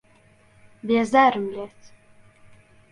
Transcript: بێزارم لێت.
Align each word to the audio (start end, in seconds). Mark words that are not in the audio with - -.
بێزارم 0.87 1.45
لێت. 1.53 1.79